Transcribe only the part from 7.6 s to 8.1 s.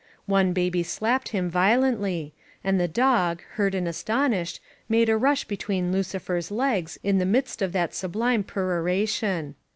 of that